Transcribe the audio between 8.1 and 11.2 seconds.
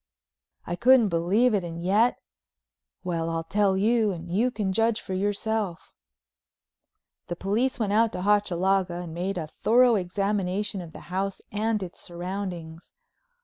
to Hochalaga and made a thorough examination of the